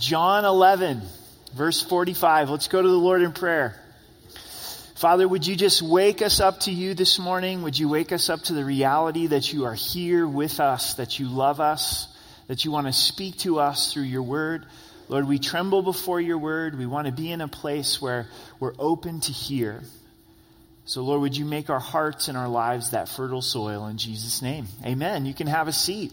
[0.00, 1.02] John 11,
[1.54, 2.48] verse 45.
[2.48, 3.78] Let's go to the Lord in prayer.
[4.94, 7.62] Father, would you just wake us up to you this morning?
[7.62, 11.18] Would you wake us up to the reality that you are here with us, that
[11.18, 12.08] you love us,
[12.46, 14.64] that you want to speak to us through your word?
[15.08, 16.78] Lord, we tremble before your word.
[16.78, 18.26] We want to be in a place where
[18.58, 19.82] we're open to hear.
[20.86, 24.40] So, Lord, would you make our hearts and our lives that fertile soil in Jesus'
[24.40, 24.66] name?
[24.82, 25.26] Amen.
[25.26, 26.12] You can have a seat.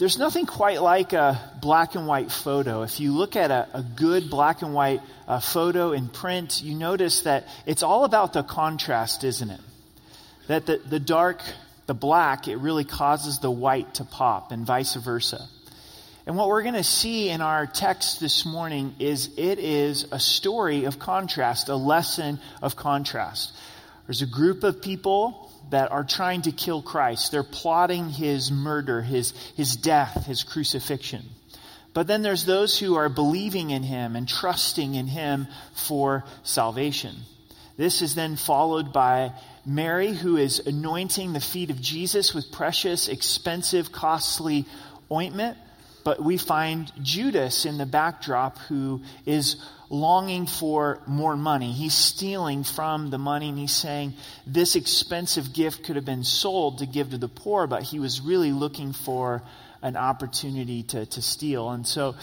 [0.00, 2.84] There's nothing quite like a black and white photo.
[2.84, 6.74] If you look at a, a good black and white uh, photo in print, you
[6.74, 9.60] notice that it's all about the contrast, isn't it?
[10.46, 11.42] That the, the dark,
[11.84, 15.46] the black, it really causes the white to pop, and vice versa.
[16.26, 20.18] And what we're going to see in our text this morning is it is a
[20.18, 23.52] story of contrast, a lesson of contrast.
[24.06, 27.32] There's a group of people that are trying to kill Christ.
[27.32, 31.24] They're plotting his murder, his, his death, his crucifixion.
[31.92, 37.16] But then there's those who are believing in him and trusting in him for salvation.
[37.76, 39.32] This is then followed by
[39.64, 44.66] Mary, who is anointing the feet of Jesus with precious, expensive, costly
[45.10, 45.56] ointment.
[46.04, 49.56] But we find Judas in the backdrop who is
[49.90, 51.72] longing for more money.
[51.72, 54.14] He's stealing from the money and he's saying
[54.46, 58.20] this expensive gift could have been sold to give to the poor, but he was
[58.20, 59.42] really looking for
[59.82, 61.70] an opportunity to, to steal.
[61.70, 62.14] And so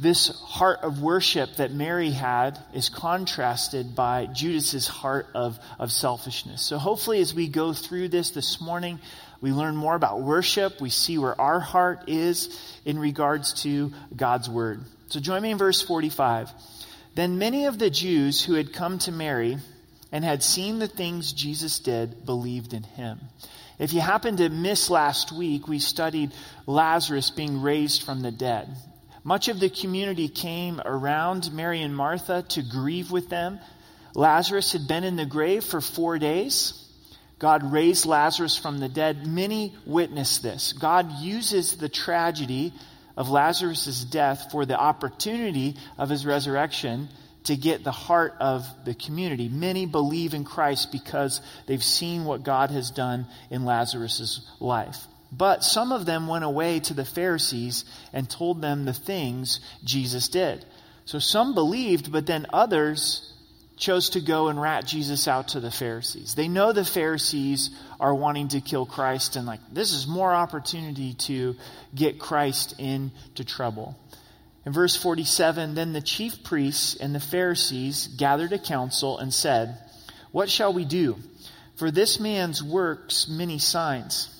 [0.00, 6.62] this heart of worship that Mary had is contrasted by Judas's heart of, of selfishness.
[6.62, 8.98] So hopefully as we go through this this morning,
[9.40, 10.80] we learn more about worship.
[10.80, 14.80] We see where our heart is in regards to God's word.
[15.08, 16.50] So join me in verse 45.
[17.14, 19.58] Then many of the Jews who had come to Mary
[20.10, 23.20] and had seen the things Jesus did believed in him.
[23.78, 26.32] If you happened to miss last week, we studied
[26.66, 28.68] Lazarus being raised from the dead.
[29.24, 33.58] Much of the community came around Mary and Martha to grieve with them.
[34.14, 36.80] Lazarus had been in the grave for four days.
[37.38, 39.26] God raised Lazarus from the dead.
[39.26, 40.72] Many witnessed this.
[40.72, 42.72] God uses the tragedy
[43.16, 47.08] of Lazarus' death for the opportunity of his resurrection
[47.44, 49.48] to get the heart of the community.
[49.48, 54.98] Many believe in Christ because they've seen what God has done in Lazarus' life.
[55.30, 60.28] But some of them went away to the Pharisees and told them the things Jesus
[60.28, 60.64] did.
[61.06, 63.33] So some believed, but then others
[63.76, 66.34] chose to go and rat Jesus out to the Pharisees.
[66.34, 71.14] They know the Pharisees are wanting to kill Christ and like this is more opportunity
[71.14, 71.56] to
[71.94, 73.98] get Christ into trouble.
[74.66, 79.78] In verse 47, then the chief priests and the Pharisees gathered a council and said,
[80.32, 81.16] What shall we do?
[81.76, 84.30] For this man's works many signs.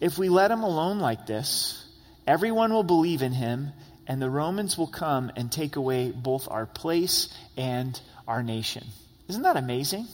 [0.00, 1.84] If we let him alone like this,
[2.26, 3.72] everyone will believe in him,
[4.06, 8.84] and the Romans will come and take away both our place and our nation.
[9.28, 10.06] Isn't that amazing?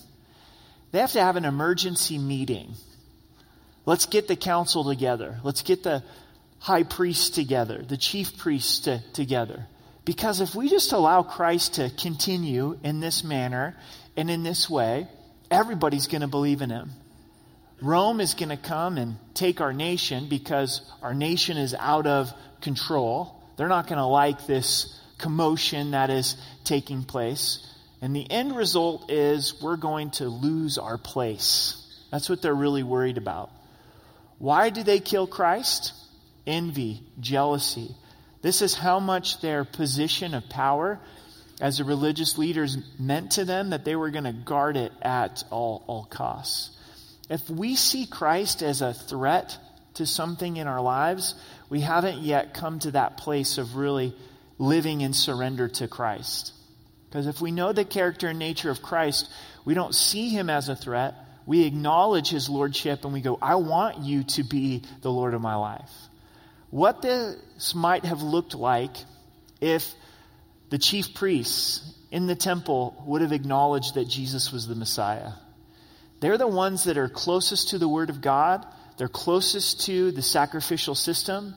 [0.91, 2.75] They have to have an emergency meeting.
[3.87, 5.39] Let's get the council together.
[5.43, 6.03] Let's get the
[6.59, 9.67] high priests together, the chief priests to, together.
[10.05, 13.77] Because if we just allow Christ to continue in this manner
[14.17, 15.09] and in this way,
[15.51, 16.91] everybody's going to believe in him.
[17.81, 22.33] Rome is going to come and take our nation because our nation is out of
[22.61, 23.43] control.
[23.57, 27.67] They're not going to like this commotion that is taking place.
[28.03, 31.79] And the end result is we're going to lose our place.
[32.11, 33.51] That's what they're really worried about.
[34.39, 35.95] Why do they kill Christ?
[36.45, 37.95] Envy, jealousy.
[38.43, 40.99] This is how much their position of power
[41.61, 45.45] as the religious leaders meant to them that they were going to guard it at
[45.51, 46.77] all, all costs.
[47.31, 49.57] If we see Christ as a threat
[49.95, 51.37] to something in our lives,
[51.71, 54.13] we haven't yet come to that place of really
[54.59, 56.53] living in surrender to Christ.
[57.13, 59.31] Because if we know the character and nature of Christ,
[59.67, 61.15] we don't see him as a threat.
[61.45, 65.43] We acknowledge his lordship and we go, I want you to be the Lord of
[65.43, 65.91] my life.
[66.71, 68.97] What this might have looked like
[69.61, 69.93] if
[70.71, 75.33] the chief priests in the temple would have acknowledged that Jesus was the Messiah.
[76.21, 78.65] They're the ones that are closest to the Word of God,
[78.97, 81.57] they're closest to the sacrificial system,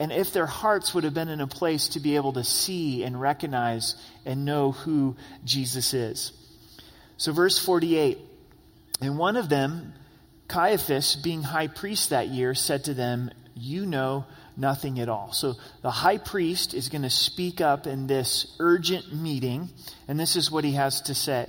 [0.00, 3.04] and if their hearts would have been in a place to be able to see
[3.04, 3.94] and recognize
[4.24, 5.14] and know who
[5.44, 6.32] Jesus is.
[7.18, 8.18] So, verse 48
[9.02, 9.92] And one of them,
[10.48, 14.24] Caiaphas, being high priest that year, said to them, You know
[14.56, 15.34] nothing at all.
[15.34, 19.68] So, the high priest is going to speak up in this urgent meeting,
[20.08, 21.46] and this is what he has to say.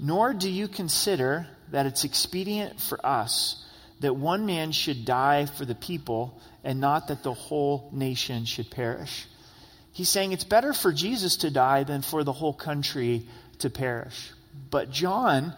[0.00, 3.62] Nor do you consider that it's expedient for us
[4.00, 8.68] that one man should die for the people and not that the whole nation should
[8.72, 9.26] perish.
[9.92, 13.24] He's saying it's better for Jesus to die than for the whole country
[13.60, 14.32] to perish.
[14.68, 15.54] But John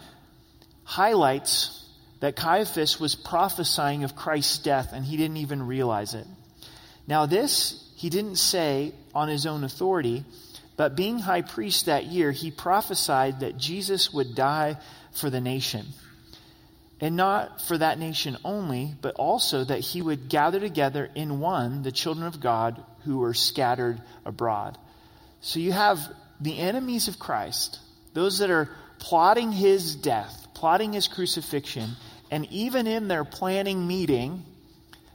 [0.84, 1.82] highlights
[2.20, 6.26] that Caiaphas was prophesying of Christ's death and he didn't even realize it.
[7.06, 10.26] Now, this he didn't say on his own authority,
[10.76, 14.76] but being high priest that year, he prophesied that Jesus would die
[15.12, 15.86] for the nation.
[17.00, 21.82] And not for that nation only, but also that he would gather together in one
[21.82, 24.76] the children of God who were scattered abroad.
[25.40, 26.00] So you have
[26.40, 27.78] the enemies of Christ,
[28.14, 28.68] those that are
[28.98, 31.90] plotting his death, plotting his crucifixion,
[32.30, 34.44] and even in their planning meeting,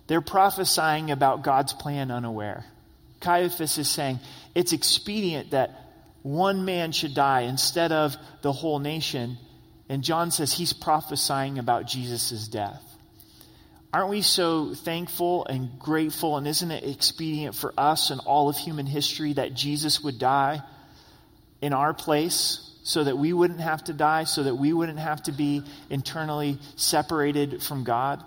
[0.07, 2.65] they're prophesying about God's plan unaware.
[3.19, 4.19] Caiaphas is saying
[4.55, 5.71] it's expedient that
[6.21, 9.37] one man should die instead of the whole nation.
[9.93, 12.81] And John says he's prophesying about Jesus' death.
[13.93, 16.35] Aren't we so thankful and grateful?
[16.35, 20.63] And isn't it expedient for us and all of human history that Jesus would die
[21.61, 25.21] in our place so that we wouldn't have to die, so that we wouldn't have
[25.23, 25.61] to be
[25.91, 28.25] internally separated from God.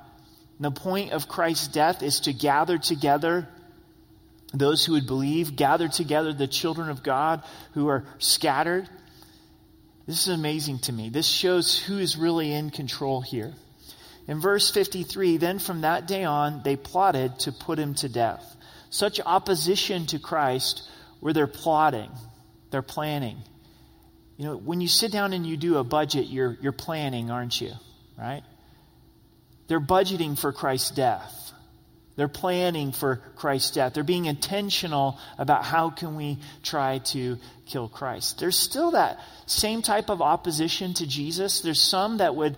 [0.58, 3.48] And the point of Christ's death is to gather together
[4.54, 7.42] those who would believe, gather together the children of God
[7.72, 8.88] who are scattered.
[10.06, 11.08] This is amazing to me.
[11.08, 13.52] This shows who is really in control here.
[14.28, 18.56] In verse 53, then from that day on, they plotted to put him to death.
[18.90, 20.88] Such opposition to Christ
[21.20, 22.10] where they're plotting,
[22.70, 23.38] they're planning.
[24.36, 27.60] You know, when you sit down and you do a budget, you're, you're planning, aren't
[27.60, 27.72] you?
[28.18, 28.42] Right?
[29.66, 31.45] They're budgeting for Christ's death.
[32.16, 33.92] They're planning for Christ's death.
[33.92, 38.38] They're being intentional about how can we try to kill Christ.
[38.38, 41.60] There's still that same type of opposition to Jesus.
[41.60, 42.56] There's some that would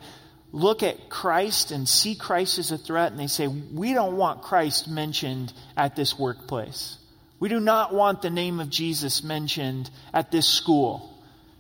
[0.52, 4.43] look at Christ and see Christ as a threat and they say, we don't want
[4.43, 6.96] Christ mentioned at this workplace.
[7.40, 11.14] We do not want the name of Jesus mentioned at this school.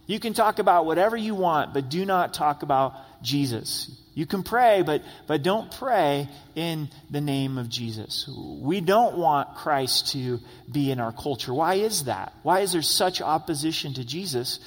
[0.06, 3.90] You can talk about whatever you want, but do not talk about Jesus.
[4.14, 8.28] You can pray, but, but don't pray in the name of Jesus.
[8.28, 11.54] We don't want Christ to be in our culture.
[11.54, 12.32] Why is that?
[12.42, 14.58] Why is there such opposition to Jesus?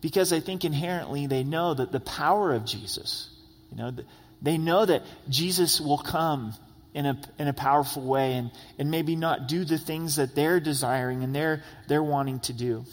[0.00, 3.28] Because I think inherently they know that the power of Jesus,
[3.70, 3.92] you know,
[4.40, 6.54] they know that Jesus will come
[6.94, 10.60] in a, in a powerful way and, and maybe not do the things that they're
[10.60, 12.86] desiring and they're, they're wanting to do.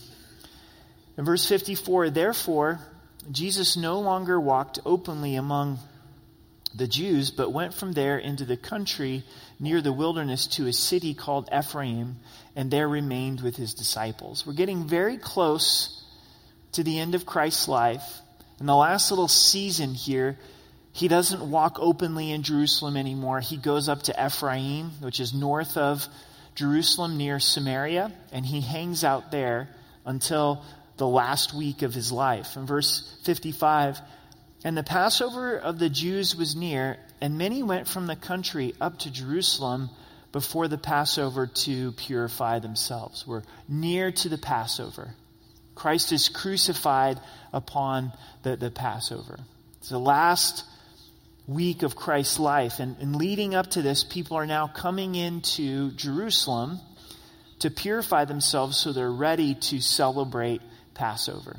[1.17, 2.79] In verse 54, therefore,
[3.31, 5.79] Jesus no longer walked openly among
[6.75, 9.23] the Jews, but went from there into the country
[9.59, 12.17] near the wilderness to a city called Ephraim,
[12.55, 14.45] and there remained with his disciples.
[14.45, 16.03] We're getting very close
[16.73, 18.19] to the end of Christ's life.
[18.59, 20.37] In the last little season here,
[20.91, 23.39] he doesn't walk openly in Jerusalem anymore.
[23.39, 26.07] He goes up to Ephraim, which is north of
[26.55, 29.69] Jerusalem near Samaria, and he hangs out there
[30.05, 30.63] until
[30.97, 32.55] the last week of his life.
[32.55, 33.99] In verse 55,
[34.63, 38.99] and the Passover of the Jews was near, and many went from the country up
[38.99, 39.89] to Jerusalem
[40.31, 43.25] before the Passover to purify themselves.
[43.27, 45.13] We're near to the Passover.
[45.75, 47.19] Christ is crucified
[47.51, 48.13] upon
[48.43, 49.39] the, the Passover.
[49.79, 50.63] It's the last
[51.47, 52.79] week of Christ's life.
[52.79, 56.79] And, and leading up to this, people are now coming into Jerusalem
[57.59, 60.61] to purify themselves so they're ready to celebrate
[60.93, 61.57] Passover.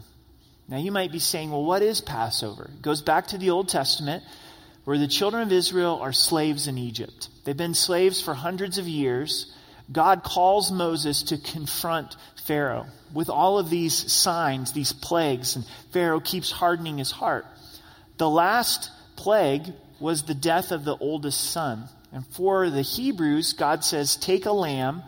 [0.68, 2.70] Now you might be saying, well, what is Passover?
[2.72, 4.24] It goes back to the Old Testament
[4.84, 7.28] where the children of Israel are slaves in Egypt.
[7.44, 9.52] They've been slaves for hundreds of years.
[9.90, 16.20] God calls Moses to confront Pharaoh with all of these signs, these plagues, and Pharaoh
[16.20, 17.46] keeps hardening his heart.
[18.16, 21.88] The last plague was the death of the oldest son.
[22.12, 25.02] And for the Hebrews, God says, take a lamb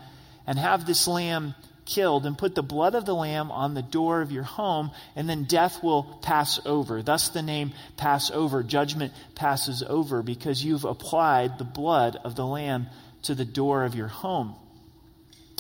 [0.46, 1.54] and have this lamb
[1.86, 5.28] killed and put the blood of the lamb on the door of your home, and
[5.28, 7.02] then death will pass over.
[7.02, 8.62] Thus the name Passover.
[8.62, 12.88] Judgment passes over because you've applied the blood of the lamb
[13.22, 14.54] to the door of your home.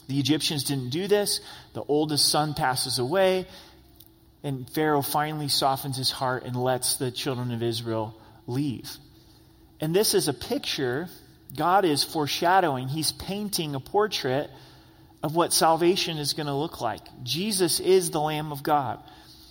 [0.08, 1.40] The Egyptians didn't do this.
[1.72, 3.46] The oldest son passes away,
[4.42, 8.14] and Pharaoh finally softens his heart and lets the children of Israel
[8.46, 8.90] leave.
[9.80, 11.08] And this is a picture
[11.54, 12.88] God is foreshadowing.
[12.88, 14.50] He's painting a portrait
[15.26, 17.02] of what salvation is going to look like.
[17.24, 19.00] Jesus is the Lamb of God.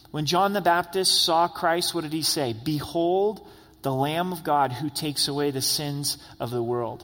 [0.10, 2.54] When John the Baptist saw Christ, what did he say?
[2.54, 3.46] Behold,
[3.82, 7.04] the Lamb of God who takes away the sins of the world.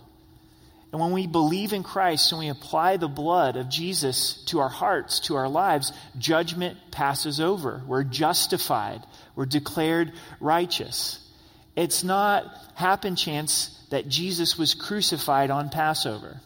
[0.94, 4.70] And when we believe in Christ and we apply the blood of Jesus to our
[4.70, 7.84] hearts, to our lives, judgment passes over.
[7.86, 9.04] We're justified.
[9.36, 11.20] We're declared righteous.
[11.75, 16.40] It's not happen chance that Jesus was crucified on Passover.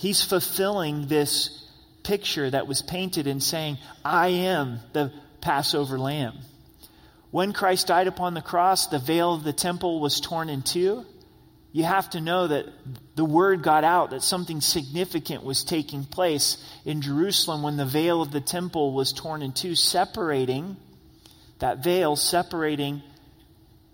[0.00, 1.62] He's fulfilling this
[2.04, 6.38] picture that was painted and saying, I am the Passover lamb.
[7.30, 11.04] When Christ died upon the cross, the veil of the temple was torn in two.
[11.72, 12.64] You have to know that
[13.14, 18.22] the word got out that something significant was taking place in Jerusalem when the veil
[18.22, 20.78] of the temple was torn in two, separating
[21.58, 23.02] that veil, separating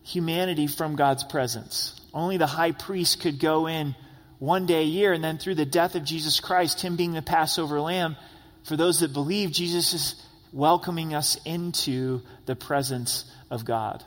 [0.05, 2.01] humanity from God's presence.
[2.15, 3.97] Only the high priest could go in
[4.39, 7.23] one day a year, and then through the death of Jesus Christ, Him being the
[7.23, 8.17] Passover lamb,
[8.65, 14.03] for those that believe, Jesus is welcoming us into the presence of God.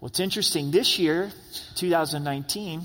[0.00, 0.70] Well, it's interesting.
[0.70, 1.32] This year,
[1.76, 2.80] 2019,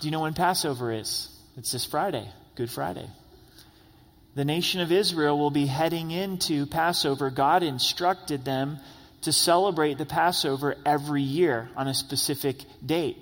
[0.00, 1.28] do you know when Passover is?
[1.56, 3.08] It's this Friday, Good Friday.
[4.34, 7.30] The nation of Israel will be heading into Passover.
[7.30, 8.78] God instructed them
[9.22, 13.16] to celebrate the Passover every year on a specific date.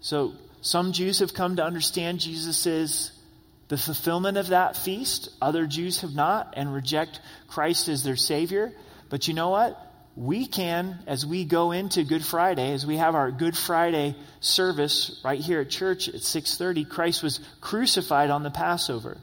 [0.00, 0.32] So,
[0.64, 3.12] some Jews have come to understand Jesus is
[3.68, 5.28] the fulfillment of that feast.
[5.42, 8.72] Other Jews have not and reject Christ as their Savior.
[9.10, 9.78] But you know what?
[10.16, 15.20] We can, as we go into Good Friday, as we have our Good Friday service
[15.22, 19.18] right here at church at 6:30, Christ was crucified on the Passover.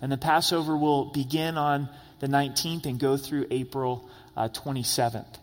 [0.00, 1.88] And the Passover will begin on
[2.20, 5.38] the 19th and go through April uh, 27th.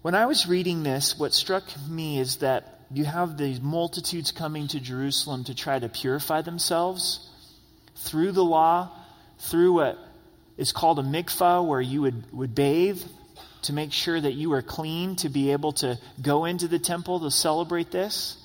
[0.00, 4.68] When I was reading this, what struck me is that you have these multitudes coming
[4.68, 7.28] to Jerusalem to try to purify themselves
[7.96, 8.90] through the law,
[9.38, 9.98] through what
[10.56, 13.02] is called a mikvah, where you would, would bathe
[13.62, 17.20] to make sure that you are clean to be able to go into the temple
[17.20, 18.36] to celebrate this.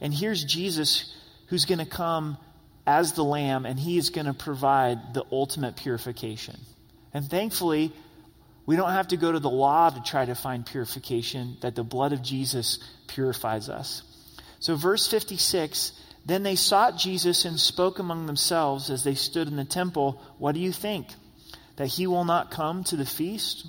[0.00, 1.14] And here's Jesus
[1.48, 2.38] who's going to come
[2.86, 6.58] as the Lamb, and he is going to provide the ultimate purification.
[7.12, 7.92] And thankfully,
[8.66, 11.84] we don't have to go to the law to try to find purification, that the
[11.84, 14.02] blood of Jesus purifies us.
[14.60, 15.92] So, verse 56
[16.26, 20.54] then they sought Jesus and spoke among themselves as they stood in the temple, What
[20.54, 21.08] do you think?
[21.76, 23.66] That he will not come to the feast?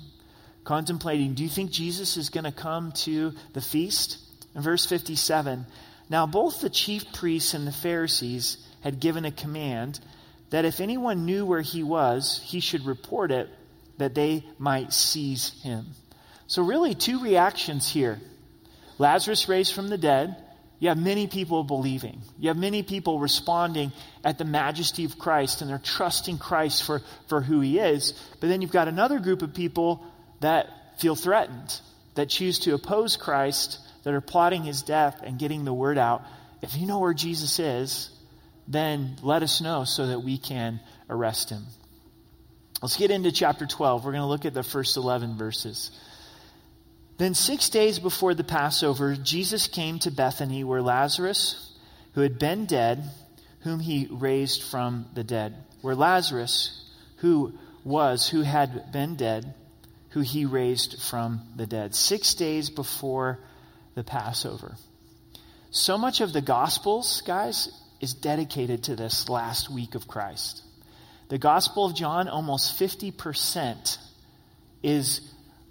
[0.64, 4.18] Contemplating, do you think Jesus is going to come to the feast?
[4.54, 5.66] In verse 57,
[6.08, 9.98] now both the chief priests and the Pharisees had given a command
[10.50, 13.48] that if anyone knew where he was, he should report it,
[13.98, 15.86] that they might seize him.
[16.46, 18.20] So, really, two reactions here
[18.98, 20.36] Lazarus raised from the dead,
[20.78, 22.20] you have many people believing.
[22.38, 23.92] You have many people responding
[24.24, 28.14] at the majesty of Christ and they're trusting Christ for, for who he is.
[28.40, 30.04] But then you've got another group of people
[30.40, 30.68] that
[30.98, 31.80] feel threatened,
[32.16, 36.24] that choose to oppose Christ, that are plotting his death and getting the word out.
[36.62, 38.10] If you know where Jesus is,
[38.66, 41.64] then let us know so that we can arrest him.
[42.82, 44.04] Let's get into chapter 12.
[44.04, 45.92] We're going to look at the first 11 verses.
[47.16, 51.72] Then, six days before the Passover, Jesus came to Bethany where Lazarus,
[52.14, 53.04] who had been dead,
[53.60, 59.54] whom he raised from the dead, where Lazarus, who was, who had been dead,
[60.10, 61.94] who he raised from the dead.
[61.94, 63.38] Six days before
[63.94, 64.74] the Passover.
[65.70, 67.68] So much of the Gospels, guys,
[68.00, 70.62] is dedicated to this last week of Christ.
[71.28, 73.98] The Gospel of John, almost 50%,
[74.82, 75.20] is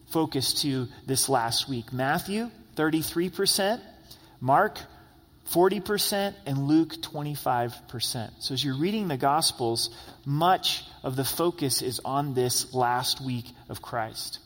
[0.09, 1.93] focused to this last week.
[1.93, 3.79] Matthew, 33%,
[4.39, 4.79] Mark,
[5.49, 8.31] 40%, and Luke, 25%.
[8.39, 9.89] So as you're reading the Gospels,
[10.25, 14.39] much of the focus is on this last week of Christ.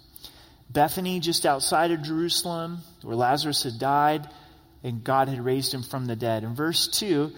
[0.69, 4.27] Bethany, just outside of Jerusalem, where Lazarus had died
[4.83, 6.43] and God had raised him from the dead.
[6.43, 7.31] In verse 2,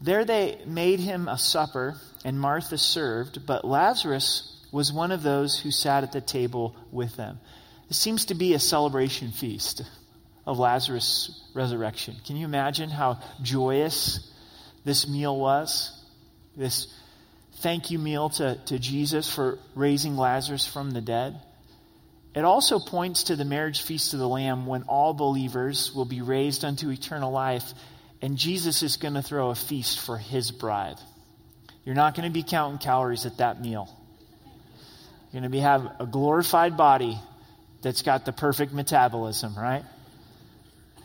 [0.00, 5.58] there they made him a supper, and Martha served, but Lazarus was one of those
[5.58, 7.40] who sat at the table with them.
[7.88, 9.82] It seems to be a celebration feast
[10.46, 12.16] of Lazarus' resurrection.
[12.24, 14.32] Can you imagine how joyous
[14.84, 15.92] this meal was?
[16.56, 16.92] This
[17.58, 21.40] thank you meal to, to Jesus for raising Lazarus from the dead.
[22.34, 26.22] It also points to the marriage feast of the Lamb when all believers will be
[26.22, 27.74] raised unto eternal life,
[28.22, 30.96] and Jesus is going to throw a feast for his bride.
[31.84, 33.88] You're not going to be counting calories at that meal.
[35.32, 37.18] You're going to be, have a glorified body
[37.82, 39.84] that's got the perfect metabolism, right?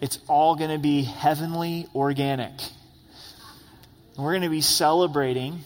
[0.01, 2.51] It's all going to be heavenly organic.
[4.17, 5.59] we're going to be celebrating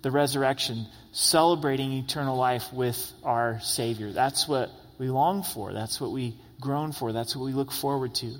[0.00, 4.10] the resurrection, celebrating eternal life with our Savior.
[4.12, 5.72] That's what we long for.
[5.72, 7.12] That's what we groan for.
[7.12, 8.34] That's what we look forward to.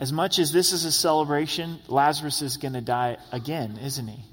[0.00, 4.24] As much as this is a celebration, Lazarus is going to die again, isn't he?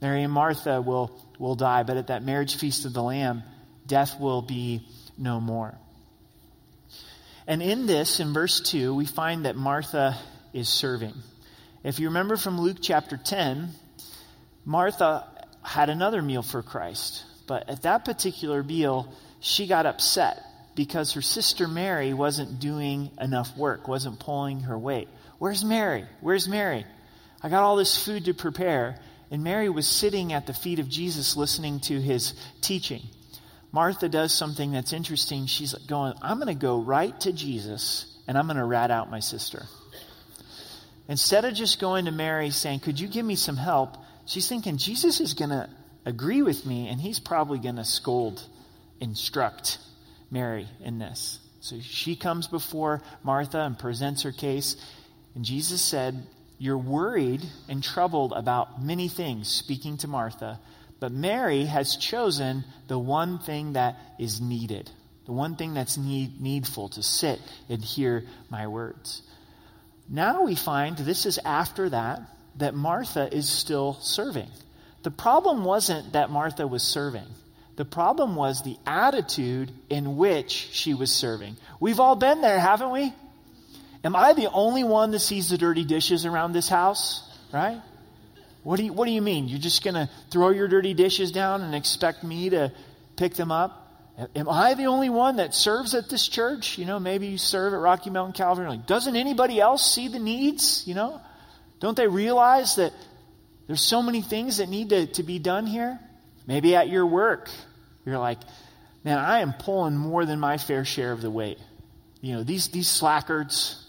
[0.00, 3.42] Mary and Martha will, will die, but at that marriage feast of the Lamb,
[3.84, 4.86] death will be
[5.18, 5.76] no more.
[7.48, 10.16] And in this, in verse 2, we find that Martha
[10.52, 11.14] is serving.
[11.82, 13.70] If you remember from Luke chapter 10,
[14.64, 15.26] Martha
[15.62, 17.24] had another meal for Christ.
[17.48, 20.44] But at that particular meal, she got upset
[20.76, 25.08] because her sister Mary wasn't doing enough work, wasn't pulling her weight.
[25.38, 26.04] Where's Mary?
[26.20, 26.84] Where's Mary?
[27.42, 29.00] I got all this food to prepare.
[29.30, 33.02] And Mary was sitting at the feet of Jesus listening to his teaching.
[33.72, 35.46] Martha does something that's interesting.
[35.46, 39.10] She's going, I'm going to go right to Jesus and I'm going to rat out
[39.10, 39.64] my sister.
[41.08, 43.96] Instead of just going to Mary saying, Could you give me some help?
[44.26, 45.68] She's thinking, Jesus is going to
[46.04, 48.42] agree with me and he's probably going to scold,
[49.00, 49.78] instruct
[50.30, 51.38] Mary in this.
[51.60, 54.76] So she comes before Martha and presents her case.
[55.34, 56.26] And Jesus said,
[56.58, 60.60] You're worried and troubled about many things, speaking to Martha.
[61.00, 64.90] But Mary has chosen the one thing that is needed,
[65.26, 69.22] the one thing that's need, needful to sit and hear my words.
[70.08, 72.22] Now we find this is after that
[72.56, 74.48] that Martha is still serving.
[75.02, 77.26] The problem wasn't that Martha was serving.
[77.76, 81.56] The problem was the attitude in which she was serving.
[81.78, 83.12] We've all been there, haven't we?
[84.02, 87.22] Am I the only one that sees the dirty dishes around this house?
[87.52, 87.80] Right?
[88.62, 89.46] What do you, what do you mean?
[89.48, 92.72] You're just going to throw your dirty dishes down and expect me to
[93.16, 93.82] pick them up?
[94.34, 96.78] Am I the only one that serves at this church?
[96.78, 98.66] You know, maybe you serve at Rocky Mountain Calvary.
[98.66, 100.84] Like, doesn't anybody else see the needs?
[100.86, 101.20] You know,
[101.80, 102.94] don't they realize that
[103.66, 106.00] there's so many things that need to, to be done here?
[106.46, 107.50] Maybe at your work,
[108.04, 108.38] you're like,
[109.04, 111.58] man, I am pulling more than my fair share of the weight.
[112.20, 113.82] You know, these, these slackers.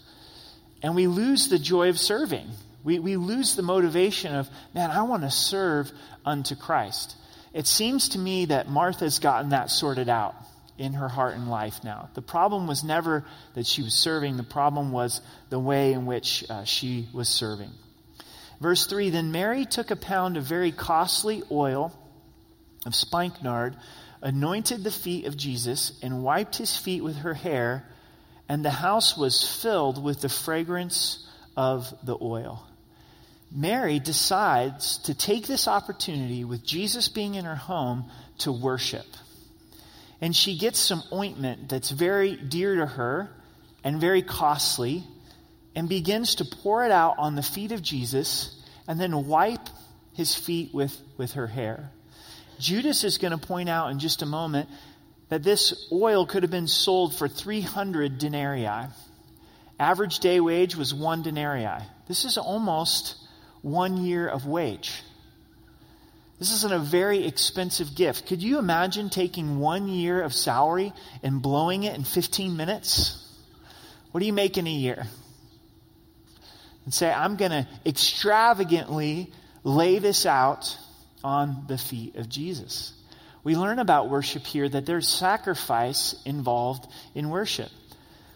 [0.82, 2.48] And we lose the joy of serving.
[2.84, 5.90] We, we lose the motivation of, man, I want to serve
[6.24, 7.16] unto Christ.
[7.52, 10.34] It seems to me that Martha's gotten that sorted out
[10.76, 12.08] in her heart and life now.
[12.14, 13.24] The problem was never
[13.54, 17.70] that she was serving, the problem was the way in which uh, she was serving.
[18.60, 21.92] Verse 3 Then Mary took a pound of very costly oil
[22.88, 23.76] of spikenard,
[24.20, 27.84] anointed the feet of Jesus, and wiped his feet with her hair,
[28.48, 32.64] and the house was filled with the fragrance of the oil.
[33.52, 39.06] Mary decides to take this opportunity with Jesus being in her home to worship.
[40.20, 43.30] And she gets some ointment that's very dear to her
[43.84, 45.04] and very costly
[45.74, 49.68] and begins to pour it out on the feet of Jesus and then wipe
[50.14, 51.90] his feet with, with her hair.
[52.58, 54.68] Judas is going to point out in just a moment
[55.28, 58.88] that this oil could have been sold for 300 denarii.
[59.78, 61.84] Average day wage was one denarii.
[62.08, 63.16] This is almost
[63.62, 65.02] one year of wage.
[66.38, 68.26] This isn't a very expensive gift.
[68.26, 70.92] Could you imagine taking one year of salary
[71.22, 73.24] and blowing it in 15 minutes?
[74.12, 75.06] What do you make in a year?
[76.84, 79.32] And say, I'm going to extravagantly
[79.64, 80.78] lay this out
[81.22, 82.92] on the feet of Jesus.
[83.44, 87.70] We learn about worship here that there's sacrifice involved in worship.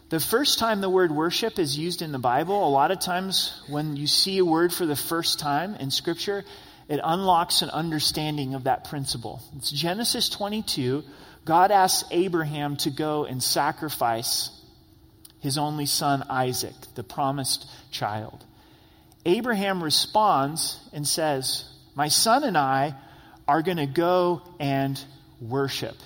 [0.08, 3.62] The first time the word worship is used in the Bible, a lot of times
[3.68, 6.44] when you see a word for the first time in Scripture,
[6.88, 9.42] it unlocks an understanding of that principle.
[9.56, 11.02] It's Genesis 22.
[11.44, 14.50] God asks Abraham to go and sacrifice
[15.40, 18.44] his only son, Isaac, the promised child.
[19.24, 21.64] Abraham responds and says,
[21.94, 22.94] My son and I
[23.46, 25.02] are going to go and
[25.40, 25.96] worship.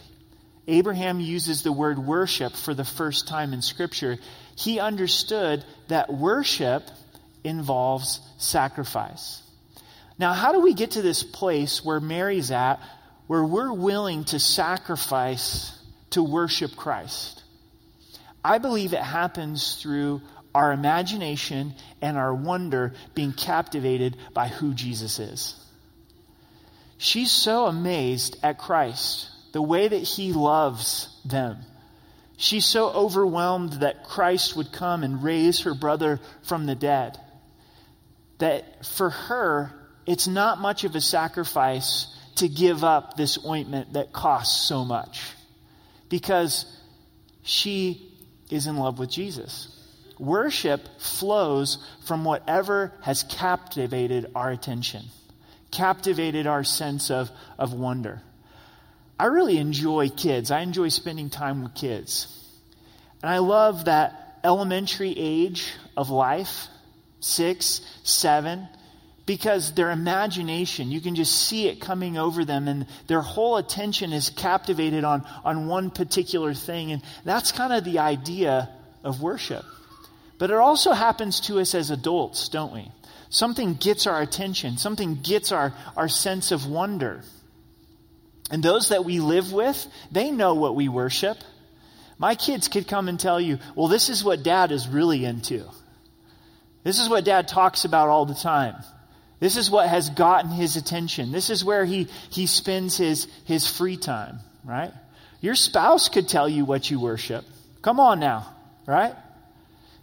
[0.69, 4.19] Abraham uses the word worship for the first time in Scripture.
[4.57, 6.83] He understood that worship
[7.45, 9.43] involves sacrifice.
[10.19, 12.81] Now, how do we get to this place where Mary's at,
[13.27, 15.73] where we're willing to sacrifice
[16.11, 17.45] to worship Christ?
[18.43, 20.23] I believe it happens through
[20.55, 25.66] our imagination and our wonder being captivated by who Jesus is.
[26.99, 31.59] She's so amazed at Christ the way that he loves them.
[32.37, 37.19] She's so overwhelmed that Christ would come and raise her brother from the dead
[38.39, 39.73] that for her,
[40.05, 42.07] it's not much of a sacrifice
[42.37, 45.23] to give up this ointment that costs so much
[46.09, 46.67] because
[47.43, 48.13] she
[48.51, 49.73] is in love with Jesus.
[50.19, 55.05] Worship flows from whatever has captivated our attention,
[55.71, 58.23] captivated our sense of, of wonder.
[59.19, 60.51] I really enjoy kids.
[60.51, 62.33] I enjoy spending time with kids.
[63.23, 66.69] And I love that elementary age of life,
[67.21, 68.69] six, seven,
[69.25, 74.13] because their imagination, you can just see it coming over them, and their whole attention
[74.13, 76.93] is captivated on, on one particular thing.
[76.93, 78.71] And that's kind of the idea
[79.03, 79.65] of worship.
[80.39, 82.89] But it also happens to us as adults, don't we?
[83.29, 87.23] Something gets our attention, something gets our, our sense of wonder.
[88.51, 91.37] And those that we live with, they know what we worship.
[92.19, 95.65] My kids could come and tell you, well, this is what dad is really into.
[96.85, 98.77] This is what dad talks about all the time.
[99.41, 101.33] This is what has gotten his attention.
[101.33, 104.93] This is where he, he spends his, his free time, right?
[105.41, 107.45] Your spouse could tell you what you worship.
[107.83, 108.47] Come on now,
[108.87, 109.15] right?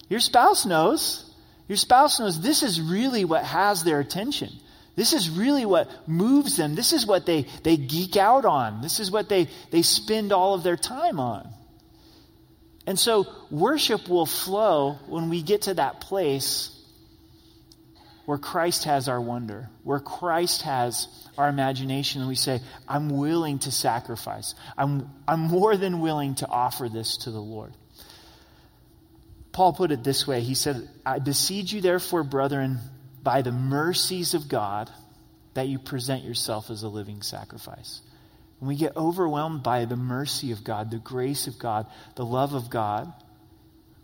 [0.10, 1.33] Your spouse knows.
[1.68, 4.50] Your spouse knows this is really what has their attention.
[4.96, 6.76] This is really what moves them.
[6.76, 8.82] This is what they, they geek out on.
[8.82, 11.50] This is what they, they spend all of their time on.
[12.86, 16.70] And so worship will flow when we get to that place
[18.26, 23.60] where Christ has our wonder, where Christ has our imagination, and we say, I'm willing
[23.60, 24.56] to sacrifice.
[24.78, 27.74] I'm, I'm more than willing to offer this to the Lord.
[29.54, 32.80] Paul put it this way He said, I beseech you, therefore, brethren,
[33.22, 34.92] by the mercies of God,
[35.54, 38.02] that you present yourself as a living sacrifice.
[38.60, 41.86] When we get overwhelmed by the mercy of God, the grace of God,
[42.16, 43.14] the love of God,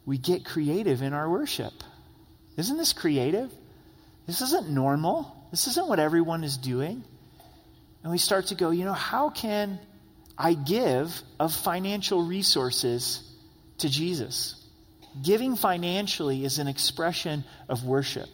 [0.05, 1.73] we get creative in our worship.
[2.55, 3.51] Isn't this creative?
[4.27, 5.35] This isn't normal.
[5.49, 7.03] This isn't what everyone is doing.
[8.03, 9.79] And we start to go, you know, how can
[10.37, 13.23] I give of financial resources
[13.79, 14.58] to Jesus?
[15.21, 18.29] Giving financially is an expression of worship.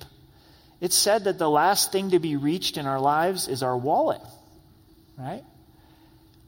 [0.82, 4.22] It's said that the last thing to be reached in our lives is our wallet,
[5.18, 5.44] right?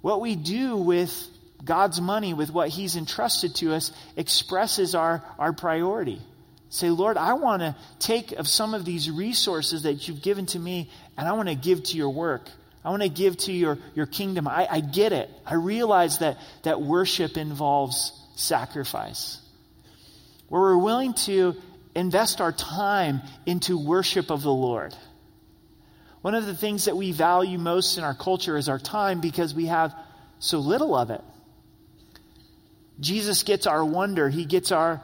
[0.02, 1.12] What we do with
[1.63, 6.21] God's money, with what He's entrusted to us, expresses our, our priority.
[6.69, 10.60] Say, Lord, I want to take of some of these resources that you've given to
[10.60, 12.50] me and I want to give to your work.
[12.84, 14.47] I want to give to your, your kingdom.
[14.47, 15.30] I, I get it.
[15.45, 19.39] I realize that, that worship involves sacrifice.
[20.50, 21.56] Where we're willing to
[21.96, 24.96] invest our time into worship of the Lord.
[26.22, 29.54] One of the things that we value most in our culture is our time because
[29.54, 29.96] we have
[30.40, 31.22] so little of it.
[33.00, 35.02] Jesus gets our wonder, he gets our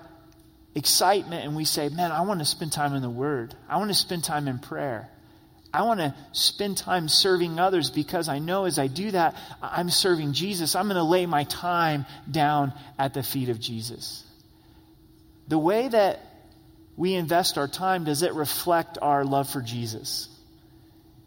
[0.76, 3.56] excitement and we say, Man, I want to spend time in the Word.
[3.70, 5.10] I want to spend time in prayer.
[5.74, 9.90] I want to spend time serving others because I know as I do that, I'm
[9.90, 10.76] serving Jesus.
[10.76, 14.24] I'm going to lay my time down at the feet of Jesus.
[15.48, 16.20] The way that
[16.96, 20.30] we invest our time, does it reflect our love for Jesus?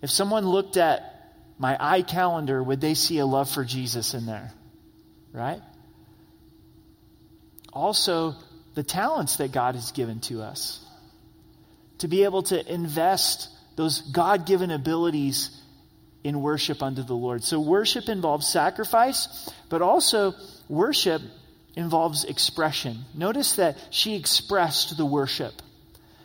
[0.01, 4.53] If someone looked at my iCalendar, would they see a love for Jesus in there?
[5.33, 5.61] Right?
[7.73, 8.35] Also,
[8.75, 10.85] the talents that God has given to us.
[11.99, 15.63] To be able to invest those God given abilities
[16.23, 17.43] in worship unto the Lord.
[17.43, 20.35] So, worship involves sacrifice, but also
[20.69, 21.23] worship
[21.77, 23.05] involves expression.
[23.15, 25.53] Notice that she expressed the worship.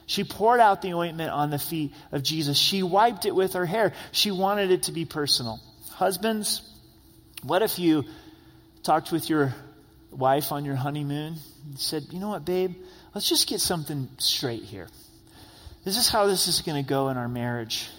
[0.07, 2.57] She poured out the ointment on the feet of Jesus.
[2.57, 3.93] She wiped it with her hair.
[4.11, 5.59] She wanted it to be personal.
[5.91, 6.61] Husbands,
[7.43, 8.05] what if you
[8.83, 9.53] talked with your
[10.11, 11.35] wife on your honeymoon
[11.65, 12.75] and said, You know what, babe?
[13.13, 14.87] Let's just get something straight here.
[15.83, 17.89] This is how this is going to go in our marriage.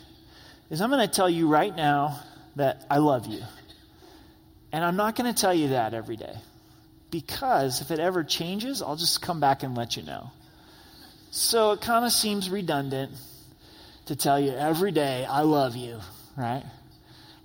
[0.71, 2.21] Is I'm going to tell you right now
[2.57, 3.41] that I love you.
[4.73, 6.35] And I'm not going to tell you that every day.
[7.13, 10.31] Because if it ever changes, I'll just come back and let you know.
[11.31, 13.13] So it kind of seems redundant
[14.07, 16.01] to tell you every day, I love you,
[16.37, 16.65] right?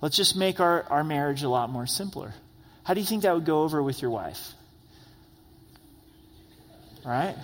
[0.00, 2.32] Let's just make our, our marriage a lot more simpler.
[2.82, 4.52] How do you think that would go over with your wife?
[7.04, 7.36] Right?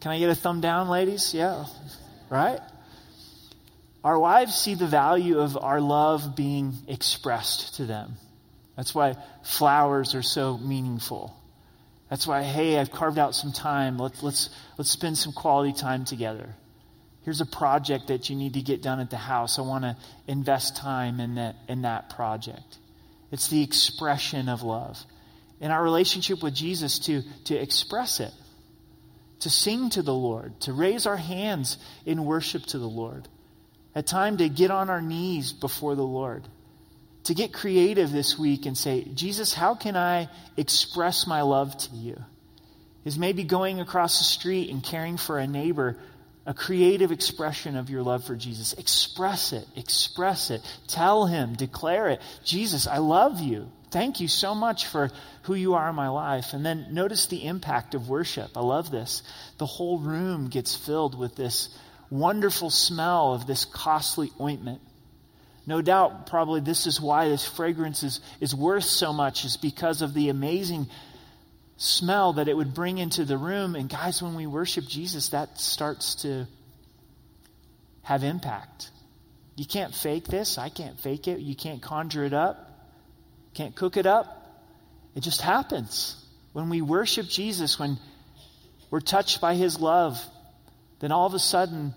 [0.00, 1.34] Can I get a thumb down, ladies?
[1.34, 1.66] Yeah.
[2.30, 2.60] Right?
[4.04, 8.18] Our wives see the value of our love being expressed to them.
[8.76, 11.36] That's why flowers are so meaningful.
[12.10, 13.98] That's why, hey, I've carved out some time.
[13.98, 16.54] Let's, let's, let's spend some quality time together.
[17.22, 19.58] Here's a project that you need to get done at the house.
[19.58, 22.78] I want to invest time in that, in that project.
[23.32, 25.02] It's the expression of love.
[25.60, 28.32] In our relationship with Jesus, to, to express it
[29.44, 33.28] to sing to the Lord, to raise our hands in worship to the Lord,
[33.94, 36.48] a time to get on our knees before the Lord,
[37.24, 41.96] to get creative this week and say, Jesus, how can I express my love to
[41.96, 42.22] you?
[43.04, 45.96] Is maybe going across the street and caring for a neighbor
[46.46, 48.74] a creative expression of your love for Jesus.
[48.74, 50.60] Express it, express it.
[50.88, 52.20] Tell him, declare it.
[52.44, 53.70] Jesus, I love you.
[53.90, 55.10] Thank you so much for
[55.42, 56.52] who you are in my life.
[56.52, 58.56] And then notice the impact of worship.
[58.56, 59.22] I love this.
[59.58, 61.74] The whole room gets filled with this
[62.10, 64.80] wonderful smell of this costly ointment.
[65.66, 70.02] No doubt, probably this is why this fragrance is, is worth so much, is because
[70.02, 70.88] of the amazing
[71.76, 73.74] smell that it would bring into the room.
[73.74, 76.46] And guys, when we worship Jesus, that starts to
[78.02, 78.90] have impact.
[79.56, 80.58] You can't fake this.
[80.58, 81.40] I can't fake it.
[81.40, 82.70] You can't conjure it up.
[83.54, 84.40] Can't cook it up.
[85.14, 86.22] It just happens.
[86.52, 87.98] When we worship Jesus, when
[88.90, 90.22] we're touched by his love,
[91.00, 91.94] then all of a sudden,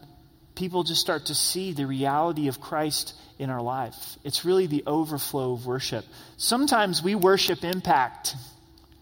[0.57, 4.17] people just start to see the reality of Christ in our life.
[4.23, 6.03] It's really the overflow of worship.
[6.35, 8.35] Sometimes we worship impact,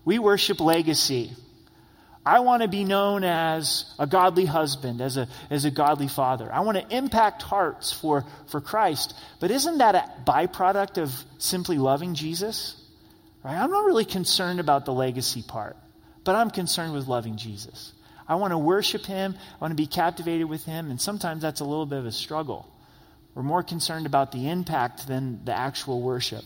[0.04, 1.32] we worship legacy.
[2.28, 6.52] I want to be known as a godly husband, as a, as a godly father.
[6.52, 9.14] I want to impact hearts for, for Christ.
[9.40, 12.82] But isn't that a byproduct of simply loving Jesus?
[13.44, 13.54] Right?
[13.54, 15.78] I'm not really concerned about the legacy part,
[16.24, 17.94] but I'm concerned with loving Jesus.
[18.28, 19.36] I want to worship him.
[19.38, 20.90] I want to be captivated with him.
[20.90, 22.68] And sometimes that's a little bit of a struggle.
[23.34, 26.44] We're more concerned about the impact than the actual worship.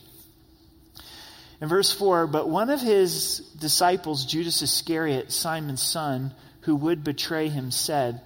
[1.61, 7.49] In verse 4, but one of his disciples, Judas Iscariot, Simon's son, who would betray
[7.49, 8.21] him, said,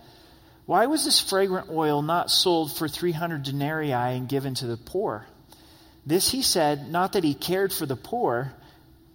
[0.66, 5.26] Why was this fragrant oil not sold for 300 denarii and given to the poor?
[6.06, 8.54] This he said, not that he cared for the poor,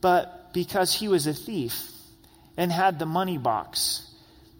[0.00, 1.90] but because he was a thief
[2.56, 4.07] and had the money box,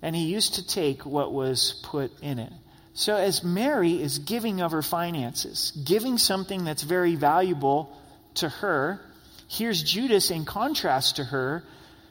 [0.03, 2.53] and he used to take what was put in it.
[2.95, 7.97] So, as Mary is giving of her finances, giving something that's very valuable
[8.35, 9.01] to her,
[9.49, 11.63] here's Judas in contrast to her,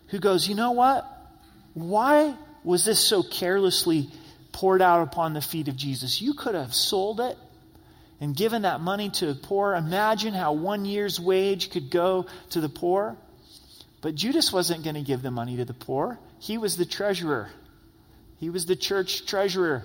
[0.07, 1.05] who goes, You know what?
[1.73, 4.09] Why was this so carelessly
[4.51, 6.21] poured out upon the feet of Jesus?
[6.21, 7.37] You could have sold it
[8.19, 9.75] and given that money to the poor.
[9.75, 13.15] Imagine how one year's wage could go to the poor.
[14.01, 17.49] But Judas wasn't going to give the money to the poor, he was the treasurer,
[18.37, 19.83] he was the church treasurer.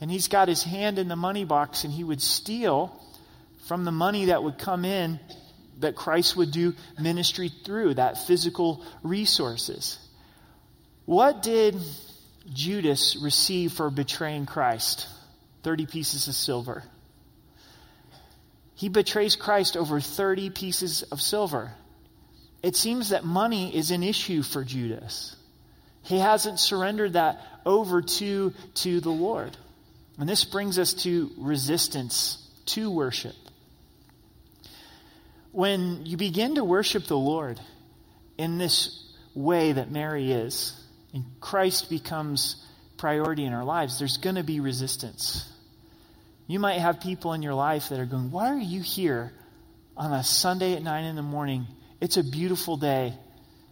[0.00, 3.00] And he's got his hand in the money box, and he would steal
[3.66, 5.18] from the money that would come in
[5.80, 9.98] that Christ would do ministry through, that physical resources.
[11.04, 11.76] What did
[12.52, 15.06] Judas receive for betraying Christ?
[15.62, 16.82] 30 pieces of silver.
[18.74, 21.72] He betrays Christ over 30 pieces of silver.
[22.62, 25.34] It seems that money is an issue for Judas.
[26.08, 29.56] He hasn't surrendered that over to, to the Lord.
[30.18, 33.34] And this brings us to resistance to worship
[35.58, 37.60] when you begin to worship the Lord
[38.36, 40.72] in this way that Mary is,
[41.12, 42.64] and Christ becomes
[42.96, 45.50] priority in our lives, there's going to be resistance.
[46.46, 49.32] You might have people in your life that are going, Why are you here
[49.96, 51.66] on a Sunday at 9 in the morning?
[52.00, 53.14] It's a beautiful day.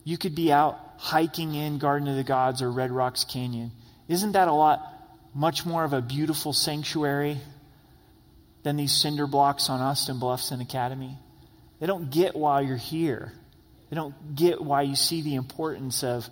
[0.07, 3.73] You could be out hiking in Garden of the Gods or Red Rocks Canyon.
[4.07, 4.81] Isn't that a lot,
[5.35, 7.39] much more of a beautiful sanctuary
[8.63, 11.19] than these cinder blocks on Austin Bluffs and Academy?
[11.81, 13.33] They don't get why you're here.
[13.91, 16.31] They don't get why you see the importance of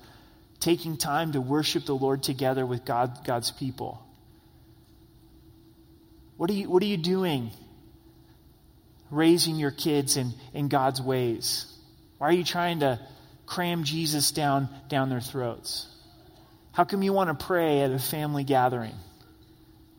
[0.60, 4.06] taking time to worship the Lord together with God, God's people.
[6.36, 7.50] What are you, what are you doing
[9.10, 11.66] raising your kids in, in God's ways?
[12.18, 13.00] Why are you trying to
[13.46, 15.88] cram Jesus down, down their throats?
[16.72, 18.94] How come you want to pray at a family gathering?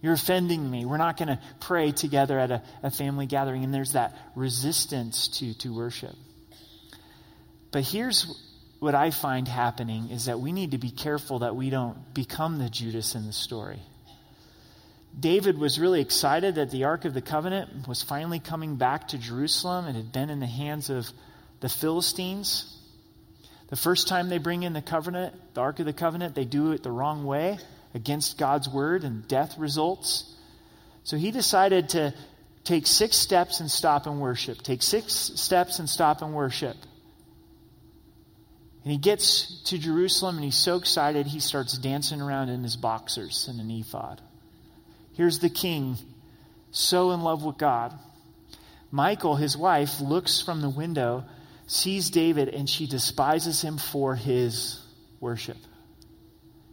[0.01, 0.85] You're offending me.
[0.85, 3.63] We're not going to pray together at a, a, family gathering.
[3.63, 6.13] And there's that resistance to, to worship.
[7.71, 8.39] But here's
[8.79, 12.59] what I find happening is that we need to be careful that we don't become
[12.59, 13.79] the Judas in the story.
[15.17, 19.17] David was really excited that the Ark of the Covenant was finally coming back to
[19.17, 19.87] Jerusalem.
[19.87, 21.09] It had been in the hands of
[21.61, 22.74] the Philistines.
[23.69, 26.71] The first time they bring in the covenant, the Ark of the Covenant, they do
[26.71, 27.57] it the wrong way
[27.93, 30.31] against God's word and death results.
[31.03, 32.13] So he decided to
[32.63, 34.61] take six steps and stop and worship.
[34.61, 36.75] Take six steps and stop and worship.
[38.83, 42.75] And he gets to Jerusalem and he's so excited he starts dancing around in his
[42.75, 44.21] boxers and an ephod.
[45.13, 45.97] Here's the king,
[46.69, 47.97] so in love with God.
[48.91, 51.25] Michal, his wife, looks from the window,
[51.67, 54.79] sees David, and she despises him for his
[55.19, 55.57] worship.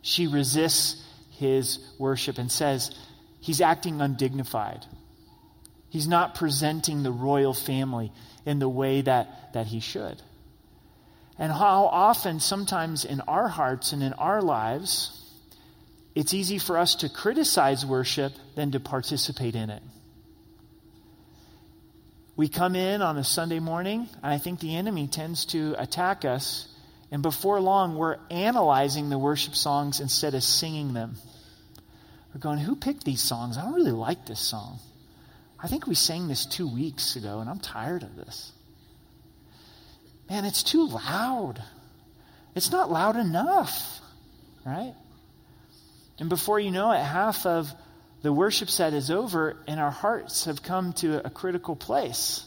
[0.03, 2.95] She resists his worship and says
[3.41, 4.85] he's acting undignified.
[5.89, 8.13] He's not presenting the royal family
[8.47, 10.21] in the way that, that he should.
[11.39, 15.19] And how often, sometimes in our hearts and in our lives,
[16.15, 19.83] it's easy for us to criticize worship than to participate in it.
[22.35, 26.25] We come in on a Sunday morning, and I think the enemy tends to attack
[26.25, 26.67] us.
[27.11, 31.17] And before long, we're analyzing the worship songs instead of singing them.
[32.33, 33.59] We're going, who picked these songs?
[33.59, 34.79] I don't really like this song.
[35.63, 38.51] I think we sang this two weeks ago, and I'm tired of this.
[40.31, 41.63] Man, it's too loud.
[42.55, 44.01] it's not loud enough,
[44.65, 44.95] right?
[46.19, 47.71] And before you know it, half of
[48.23, 52.45] the worship set is over and our hearts have come to a critical place.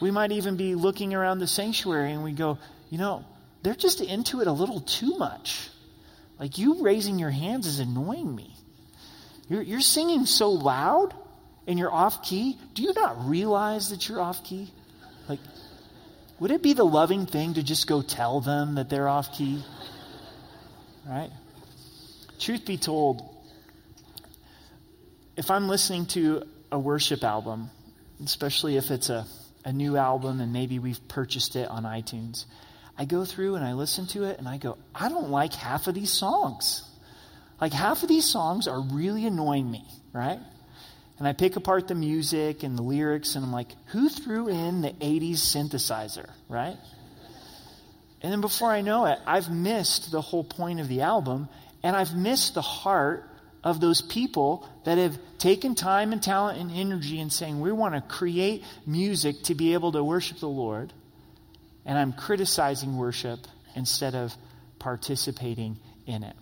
[0.00, 2.58] We might even be looking around the sanctuary and we go,
[2.90, 3.24] you know,
[3.62, 5.68] they're just into it a little too much.
[6.38, 8.54] Like you raising your hands is annoying me.
[9.48, 11.14] You're, you're singing so loud
[11.66, 12.58] and you're off key.
[12.74, 14.70] Do you not realize that you're off key?
[15.28, 15.40] Like,
[16.38, 19.62] would it be the loving thing to just go tell them that they're off key?
[21.06, 21.30] Right?
[22.38, 23.35] Truth be told,
[25.36, 27.70] if I'm listening to a worship album,
[28.24, 29.26] especially if it's a,
[29.64, 32.46] a new album and maybe we've purchased it on iTunes,
[32.98, 35.86] I go through and I listen to it and I go, I don't like half
[35.86, 36.82] of these songs.
[37.60, 40.40] Like half of these songs are really annoying me, right?
[41.18, 44.80] And I pick apart the music and the lyrics and I'm like, who threw in
[44.80, 46.76] the 80s synthesizer, right?
[48.22, 51.48] And then before I know it, I've missed the whole point of the album
[51.82, 53.28] and I've missed the heart
[53.64, 57.94] of those people that have taken time and talent and energy and saying, we want
[57.94, 60.92] to create music to be able to worship the Lord.
[61.84, 63.40] And I'm criticizing worship
[63.74, 64.34] instead of
[64.78, 66.36] participating in it.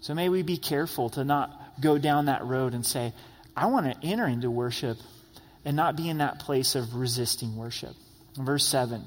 [0.00, 3.12] So may we be careful to not go down that road and say,
[3.56, 4.98] I want to enter into worship
[5.64, 7.94] and not be in that place of resisting worship.
[8.36, 9.02] Verse 7.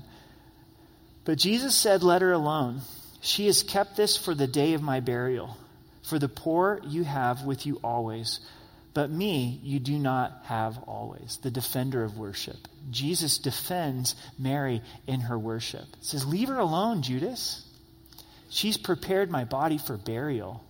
[1.24, 2.82] But Jesus said, Let her alone.
[3.22, 5.56] She has kept this for the day of my burial.
[6.04, 8.40] For the poor you have with you always,
[8.94, 11.40] but me you do not have always.
[11.42, 12.58] The defender of worship.
[12.90, 15.86] Jesus defends Mary in her worship.
[16.00, 17.66] He says, Leave her alone, Judas.
[18.50, 20.64] She's prepared my body for burial.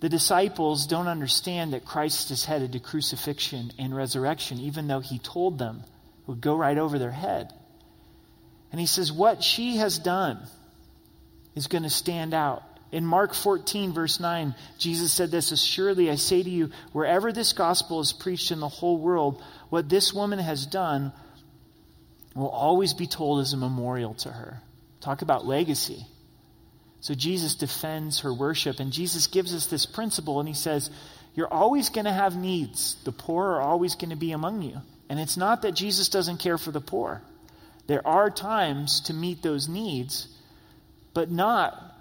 [0.00, 5.18] The disciples don't understand that Christ is headed to crucifixion and resurrection, even though he
[5.18, 7.52] told them it would go right over their head.
[8.72, 10.38] And he says, What she has done
[11.54, 12.62] is going to stand out.
[12.92, 17.52] In Mark 14, verse 9, Jesus said this Assuredly, I say to you, wherever this
[17.52, 21.12] gospel is preached in the whole world, what this woman has done
[22.34, 24.60] will always be told as a memorial to her.
[25.00, 26.06] Talk about legacy.
[27.00, 30.90] So Jesus defends her worship, and Jesus gives us this principle, and he says,
[31.34, 32.96] You're always going to have needs.
[33.04, 34.80] The poor are always going to be among you.
[35.08, 37.22] And it's not that Jesus doesn't care for the poor.
[37.86, 40.28] There are times to meet those needs,
[41.14, 41.95] but not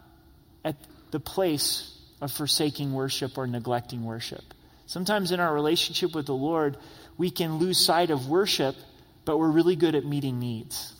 [0.65, 0.75] at
[1.11, 4.43] the place of forsaking worship or neglecting worship.
[4.87, 6.77] Sometimes in our relationship with the Lord,
[7.17, 8.75] we can lose sight of worship,
[9.23, 10.91] but we're really good at meeting needs.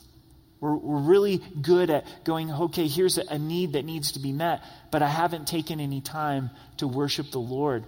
[0.60, 4.32] We're, we're really good at going, okay, here's a, a need that needs to be
[4.32, 7.84] met, but I haven't taken any time to worship the Lord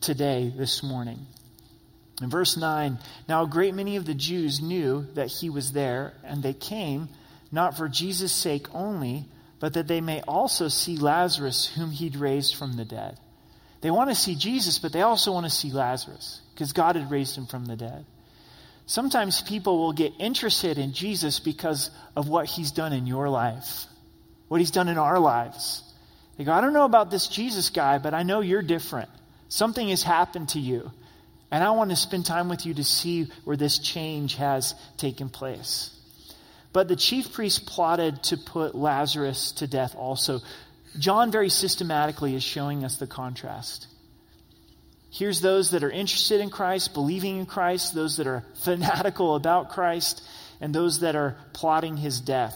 [0.00, 1.26] today, this morning.
[2.22, 6.14] In verse 9, now a great many of the Jews knew that he was there,
[6.24, 7.08] and they came
[7.52, 9.26] not for Jesus' sake only,
[9.60, 13.18] but that they may also see Lazarus, whom he'd raised from the dead.
[13.80, 17.10] They want to see Jesus, but they also want to see Lazarus, because God had
[17.10, 18.04] raised him from the dead.
[18.86, 23.84] Sometimes people will get interested in Jesus because of what he's done in your life,
[24.48, 25.82] what he's done in our lives.
[26.36, 29.10] They go, I don't know about this Jesus guy, but I know you're different.
[29.48, 30.90] Something has happened to you.
[31.50, 35.30] And I want to spend time with you to see where this change has taken
[35.30, 35.97] place.
[36.78, 40.42] But the chief priests plotted to put Lazarus to death also.
[40.96, 43.88] John very systematically is showing us the contrast.
[45.10, 49.70] Here's those that are interested in Christ, believing in Christ, those that are fanatical about
[49.70, 50.22] Christ,
[50.60, 52.54] and those that are plotting his death.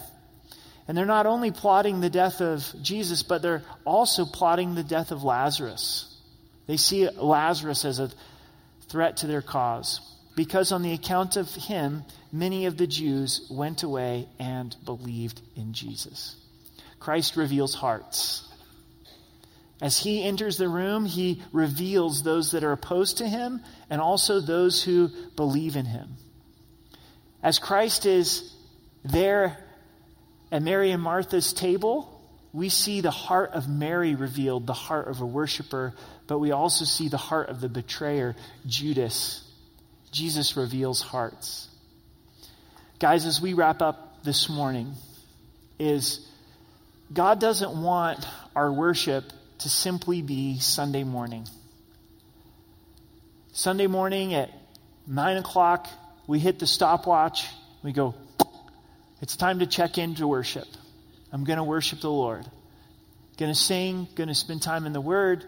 [0.87, 5.11] And they're not only plotting the death of Jesus, but they're also plotting the death
[5.11, 6.05] of Lazarus.
[6.65, 8.09] They see Lazarus as a
[8.87, 9.99] threat to their cause.
[10.35, 15.73] Because on the account of him, many of the Jews went away and believed in
[15.73, 16.35] Jesus.
[16.99, 18.47] Christ reveals hearts.
[19.81, 24.39] As he enters the room, he reveals those that are opposed to him and also
[24.39, 26.15] those who believe in him.
[27.43, 28.55] As Christ is
[29.03, 29.57] there
[30.51, 32.09] at Mary and Martha's table,
[32.53, 35.93] we see the heart of Mary revealed, the heart of a worshiper,
[36.27, 38.35] but we also see the heart of the betrayer,
[38.65, 39.42] Judas.
[40.13, 41.67] Jesus reveals hearts.
[42.99, 44.93] Guys, as we wrap up this morning,
[45.79, 46.25] is
[47.11, 49.25] God doesn't want our worship
[49.59, 51.47] to simply be Sunday morning.
[53.53, 54.51] Sunday morning at
[55.07, 55.89] 9 o'clock,
[56.27, 57.47] we hit the stopwatch.
[57.81, 58.13] We go,
[59.19, 60.67] it's time to check into worship.
[61.31, 62.45] I'm going to worship the Lord.
[63.37, 65.43] Going to sing, going to spend time in the Word.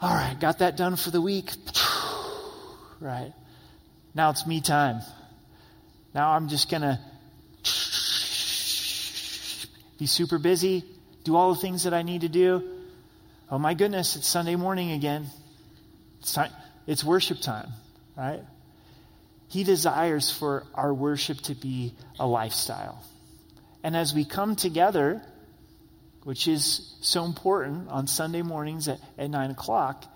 [0.00, 1.50] All right, got that done for the week.
[3.04, 3.34] Right.
[4.14, 5.02] Now it's me time.
[6.14, 6.98] Now I'm just going to
[9.98, 10.84] be super busy,
[11.22, 12.66] do all the things that I need to do.
[13.50, 15.26] Oh my goodness, it's Sunday morning again.
[16.20, 16.50] It's time,
[16.86, 17.68] it's worship time,
[18.16, 18.40] right?
[19.48, 23.04] He desires for our worship to be a lifestyle.
[23.82, 25.20] And as we come together,
[26.22, 30.06] which is so important on Sunday mornings at, at 9 o'clock,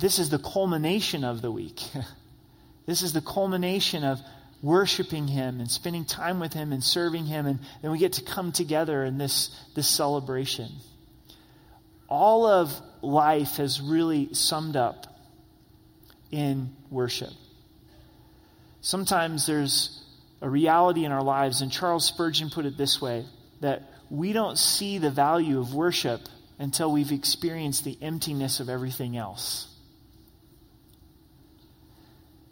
[0.00, 1.80] this is the culmination of the week.
[2.86, 4.18] this is the culmination of
[4.62, 7.46] worshiping Him and spending time with Him and serving Him.
[7.46, 10.70] And then we get to come together in this, this celebration.
[12.08, 12.72] All of
[13.02, 15.06] life has really summed up
[16.30, 17.32] in worship.
[18.80, 20.02] Sometimes there's
[20.40, 23.26] a reality in our lives, and Charles Spurgeon put it this way
[23.60, 26.20] that we don't see the value of worship
[26.58, 29.69] until we've experienced the emptiness of everything else.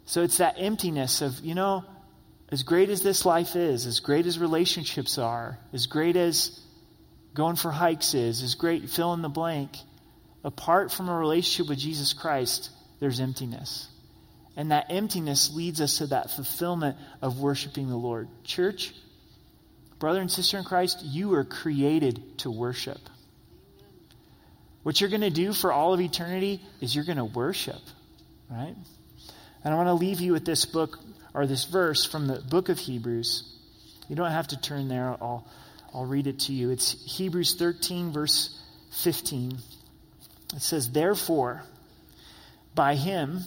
[0.09, 1.85] So it's that emptiness of, you know,
[2.51, 6.59] as great as this life is, as great as relationships are, as great as
[7.35, 9.69] going for hikes is, as great fill in the blank,
[10.43, 13.87] apart from a relationship with Jesus Christ, there's emptiness.
[14.57, 18.29] And that emptiness leads us to that fulfillment of worshiping the Lord.
[18.43, 18.95] Church,
[19.99, 22.97] brother and sister in Christ, you were created to worship.
[24.81, 27.81] What you're going to do for all of eternity is you're going to worship,
[28.49, 28.73] right?
[29.63, 30.99] And I want to leave you with this book
[31.33, 33.43] or this verse from the book of Hebrews.
[34.07, 35.09] You don't have to turn there.
[35.21, 35.45] I'll,
[35.93, 36.71] I'll read it to you.
[36.71, 38.59] It's Hebrews 13, verse
[39.03, 39.57] 15.
[40.55, 41.63] It says, Therefore,
[42.73, 43.41] by him,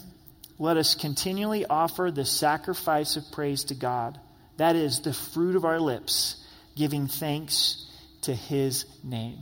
[0.58, 4.20] let us continually offer the sacrifice of praise to God.
[4.58, 6.36] That is the fruit of our lips,
[6.76, 7.88] giving thanks
[8.22, 9.38] to his name.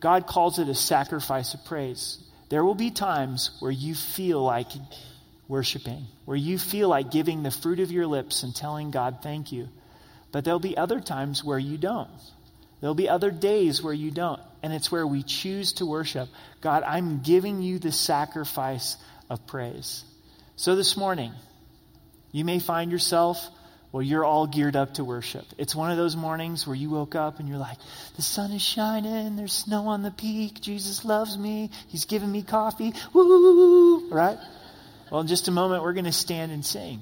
[0.00, 2.18] God calls it a sacrifice of praise.
[2.48, 4.68] There will be times where you feel like
[5.48, 9.52] worshiping, where you feel like giving the fruit of your lips and telling God thank
[9.52, 9.68] you.
[10.32, 12.10] But there'll be other times where you don't.
[12.80, 14.40] There'll be other days where you don't.
[14.62, 16.28] And it's where we choose to worship.
[16.60, 18.96] God, I'm giving you the sacrifice
[19.30, 20.04] of praise.
[20.56, 21.32] So this morning,
[22.32, 23.46] you may find yourself,
[23.92, 25.44] well, you're all geared up to worship.
[25.56, 27.78] It's one of those mornings where you woke up and you're like,
[28.16, 32.42] the sun is shining, there's snow on the peak, Jesus loves me, he's giving me
[32.42, 34.38] coffee, woo, right?
[35.14, 37.00] Well, in just a moment, we're going to stand and sing.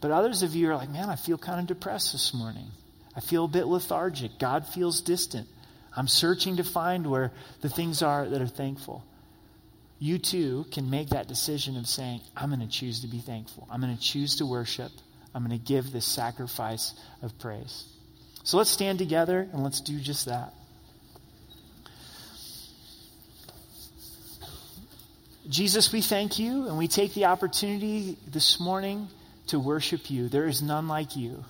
[0.00, 2.66] But others of you are like, man, I feel kind of depressed this morning.
[3.14, 4.40] I feel a bit lethargic.
[4.40, 5.46] God feels distant.
[5.96, 9.04] I'm searching to find where the things are that are thankful.
[10.00, 13.68] You too can make that decision of saying, I'm going to choose to be thankful.
[13.70, 14.90] I'm going to choose to worship.
[15.32, 17.84] I'm going to give this sacrifice of praise.
[18.42, 20.52] So let's stand together and let's do just that.
[25.50, 29.08] Jesus, we thank you and we take the opportunity this morning
[29.48, 30.28] to worship you.
[30.28, 31.44] There is none like you.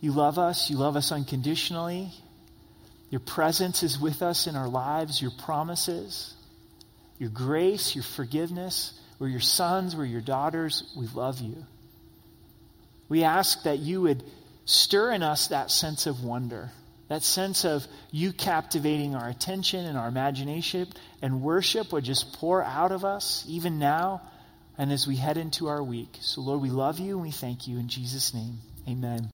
[0.00, 2.10] You love us, you love us unconditionally.
[3.10, 6.32] Your presence is with us in our lives, your promises,
[7.18, 8.98] your grace, your forgiveness.
[9.18, 10.90] We're your sons, we're your daughters.
[10.96, 11.66] We love you.
[13.10, 14.24] We ask that you would
[14.64, 16.70] stir in us that sense of wonder
[17.08, 20.88] that sense of you captivating our attention and our imagination,
[21.22, 24.22] and worship would just pour out of us, even now,
[24.76, 26.18] and as we head into our week.
[26.20, 28.58] So, Lord, we love you and we thank you in Jesus' name.
[28.88, 29.30] Amen.